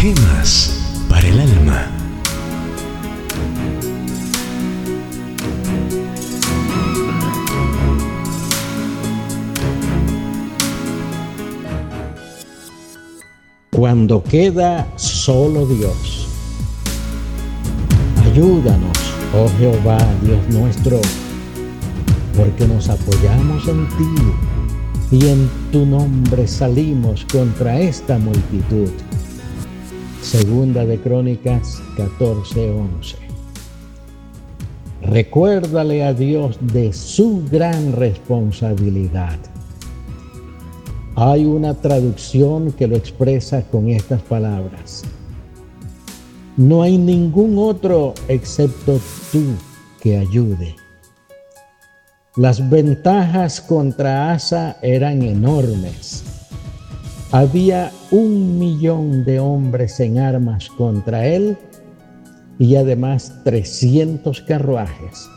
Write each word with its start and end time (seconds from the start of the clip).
Gemas 0.00 0.80
para 1.08 1.26
el 1.26 1.40
alma. 1.40 1.90
Cuando 13.70 14.22
queda 14.22 14.86
solo 14.94 15.66
Dios, 15.66 16.28
ayúdanos, 18.24 18.98
oh 19.34 19.48
Jehová, 19.58 19.98
Dios 20.22 20.38
nuestro, 20.50 21.00
porque 22.36 22.68
nos 22.68 22.88
apoyamos 22.88 23.66
en 23.66 23.88
ti 23.88 25.16
y 25.16 25.26
en 25.26 25.50
tu 25.72 25.84
nombre 25.84 26.46
salimos 26.46 27.26
contra 27.32 27.80
esta 27.80 28.16
multitud. 28.16 28.90
Segunda 30.28 30.84
de 30.84 30.98
Crónicas 30.98 31.80
14:11. 31.96 33.16
Recuérdale 35.00 36.04
a 36.04 36.12
Dios 36.12 36.58
de 36.60 36.92
su 36.92 37.48
gran 37.50 37.92
responsabilidad. 37.92 39.38
Hay 41.16 41.46
una 41.46 41.72
traducción 41.72 42.72
que 42.72 42.86
lo 42.86 42.96
expresa 42.96 43.62
con 43.62 43.88
estas 43.88 44.20
palabras. 44.20 45.02
No 46.58 46.82
hay 46.82 46.98
ningún 46.98 47.56
otro 47.56 48.12
excepto 48.28 49.00
tú 49.32 49.44
que 50.02 50.18
ayude. 50.18 50.76
Las 52.36 52.68
ventajas 52.68 53.62
contra 53.62 54.30
Asa 54.34 54.76
eran 54.82 55.22
enormes. 55.22 56.22
Había 57.30 57.92
un 58.10 58.58
millón 58.58 59.24
de 59.24 59.38
hombres 59.38 60.00
en 60.00 60.18
armas 60.18 60.68
contra 60.70 61.26
él 61.26 61.56
y 62.58 62.76
además 62.76 63.32
300 63.44 64.40
carruajes. 64.42 65.28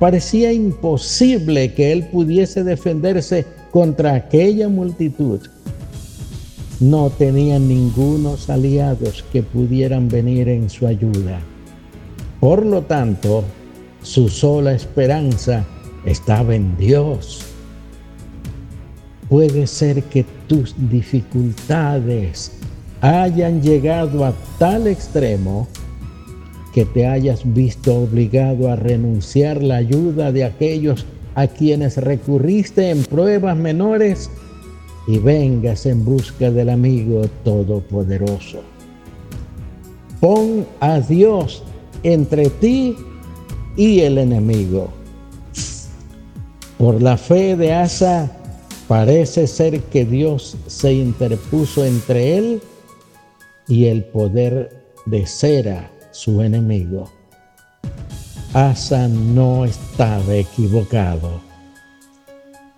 Parecía 0.00 0.52
imposible 0.52 1.74
que 1.74 1.92
él 1.92 2.06
pudiese 2.08 2.64
defenderse 2.64 3.46
contra 3.70 4.14
aquella 4.14 4.68
multitud 4.68 5.40
no 6.80 7.08
tenían 7.08 7.68
ningunos 7.68 8.50
aliados 8.50 9.24
que 9.32 9.42
pudieran 9.42 10.08
venir 10.08 10.48
en 10.48 10.68
su 10.68 10.86
ayuda. 10.86 11.40
Por 12.40 12.66
lo 12.66 12.82
tanto, 12.82 13.44
su 14.02 14.28
sola 14.28 14.74
esperanza 14.74 15.64
estaba 16.04 16.54
en 16.54 16.76
Dios. 16.76 17.42
Puede 19.28 19.66
ser 19.66 20.02
que 20.04 20.26
tus 20.46 20.74
dificultades 20.90 22.52
hayan 23.00 23.60
llegado 23.60 24.24
a 24.24 24.32
tal 24.58 24.86
extremo 24.86 25.66
que 26.72 26.84
te 26.84 27.06
hayas 27.06 27.42
visto 27.54 27.94
obligado 27.94 28.70
a 28.70 28.76
renunciar 28.76 29.62
la 29.62 29.76
ayuda 29.76 30.32
de 30.32 30.44
aquellos 30.44 31.06
a 31.34 31.46
quienes 31.46 31.96
recurriste 31.98 32.90
en 32.90 33.02
pruebas 33.04 33.56
menores 33.56 34.30
y 35.06 35.18
vengas 35.18 35.86
en 35.86 36.04
busca 36.04 36.50
del 36.50 36.70
amigo 36.70 37.22
todopoderoso. 37.44 38.62
Pon 40.20 40.66
a 40.80 41.00
Dios 41.00 41.62
entre 42.02 42.48
ti 42.48 42.96
y 43.76 44.00
el 44.00 44.18
enemigo. 44.18 44.88
Por 46.78 47.02
la 47.02 47.16
fe 47.16 47.56
de 47.56 47.72
Asa, 47.72 48.30
parece 48.88 49.46
ser 49.46 49.80
que 49.84 50.04
Dios 50.04 50.56
se 50.66 50.92
interpuso 50.92 51.84
entre 51.84 52.36
él 52.36 52.60
y 53.68 53.86
el 53.86 54.04
poder 54.04 54.84
de 55.06 55.26
Sera, 55.26 55.90
su 56.10 56.42
enemigo. 56.42 57.10
Asa 58.52 59.08
no 59.08 59.64
estaba 59.64 60.36
equivocado. 60.36 61.40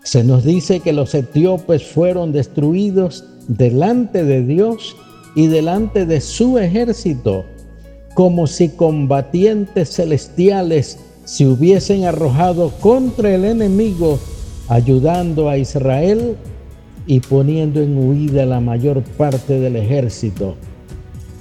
Se 0.02 0.24
nos 0.24 0.44
dice 0.44 0.80
que 0.80 0.92
los 0.92 1.14
etíopes 1.14 1.84
fueron 1.84 2.32
destruidos 2.32 3.24
delante 3.48 4.24
de 4.24 4.42
Dios 4.42 4.96
y 5.34 5.48
delante 5.48 6.06
de 6.06 6.20
su 6.20 6.58
ejército, 6.58 7.44
como 8.14 8.46
si 8.46 8.70
combatientes 8.70 9.96
celestiales 9.96 10.98
se 11.24 11.46
hubiesen 11.46 12.04
arrojado 12.04 12.70
contra 12.80 13.34
el 13.34 13.44
enemigo, 13.44 14.18
ayudando 14.68 15.48
a 15.48 15.58
Israel 15.58 16.36
y 17.06 17.20
poniendo 17.20 17.80
en 17.80 17.96
huida 17.96 18.46
la 18.46 18.60
mayor 18.60 19.02
parte 19.02 19.60
del 19.60 19.76
ejército. 19.76 20.56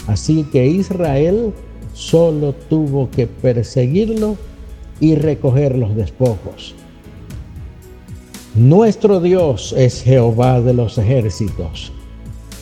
Así 0.08 0.44
que 0.52 0.68
Israel 0.68 1.53
solo 1.94 2.53
tuvo 2.53 3.09
que 3.09 3.25
perseguirlo 3.28 4.38
y 5.00 5.16
recoger 5.16 5.78
los 5.78 5.96
despojos. 5.96 6.75
Nuestro 8.53 9.19
Dios 9.19 9.74
es 9.78 10.03
Jehová 10.03 10.62
de 10.62 10.74
los 10.74 10.97
ejércitos, 10.97 11.92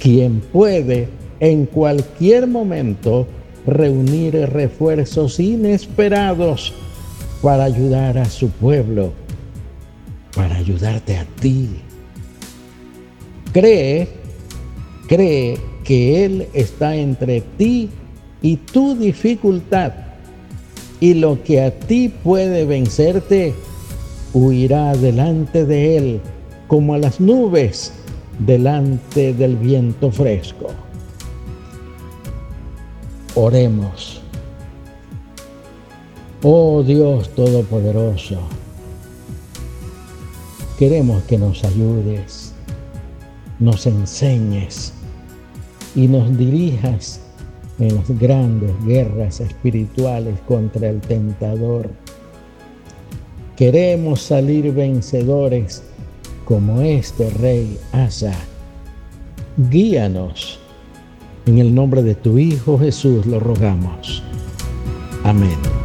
quien 0.01 0.39
puede 0.39 1.07
en 1.39 1.65
cualquier 1.65 2.47
momento 2.47 3.27
reunir 3.67 4.33
refuerzos 4.51 5.39
inesperados 5.39 6.73
para 7.41 7.65
ayudar 7.65 8.17
a 8.17 8.25
su 8.25 8.49
pueblo, 8.49 9.11
para 10.35 10.55
ayudarte 10.55 11.17
a 11.17 11.25
ti. 11.25 11.69
Cree, 13.51 14.07
cree 15.07 15.57
que 15.83 16.25
Él 16.25 16.47
está 16.53 16.95
entre 16.95 17.41
ti 17.41 17.89
y 18.41 18.57
tu 18.57 18.95
dificultad 18.95 19.93
y 20.99 21.15
lo 21.15 21.43
que 21.43 21.61
a 21.61 21.71
ti 21.71 22.07
puede 22.07 22.65
vencerte 22.65 23.53
huirá 24.33 24.95
delante 24.95 25.65
de 25.65 25.97
él 25.97 26.21
como 26.67 26.93
a 26.93 26.97
las 26.97 27.19
nubes 27.19 27.91
delante 28.39 29.33
del 29.33 29.57
viento 29.57 30.11
fresco. 30.11 30.67
Oremos. 33.35 34.21
Oh 36.41 36.83
Dios 36.83 37.29
Todopoderoso, 37.35 38.39
queremos 40.83 41.23
que 41.23 41.37
nos 41.37 41.63
ayudes, 41.63 42.53
nos 43.57 43.87
enseñes 43.87 44.91
y 45.95 46.09
nos 46.09 46.37
dirijas 46.37 47.21
en 47.79 47.95
las 47.95 48.09
grandes 48.19 48.71
guerras 48.85 49.39
espirituales 49.39 50.37
contra 50.45 50.89
el 50.89 50.99
tentador 50.99 51.89
Queremos 53.55 54.21
salir 54.23 54.73
vencedores 54.73 55.83
como 56.43 56.81
este 56.81 57.29
rey 57.29 57.79
Asa. 57.93 58.33
Guíanos. 59.55 60.59
En 61.45 61.59
el 61.59 61.73
nombre 61.73 62.03
de 62.03 62.15
tu 62.15 62.37
Hijo 62.37 62.77
Jesús 62.77 63.25
lo 63.25 63.39
rogamos. 63.39 64.21
Amén. 65.23 65.82